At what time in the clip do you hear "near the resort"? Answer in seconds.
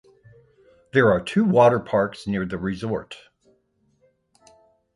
2.25-3.17